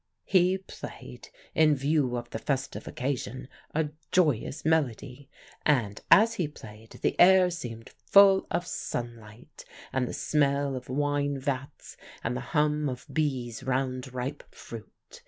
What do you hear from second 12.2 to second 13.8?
and the hum of bees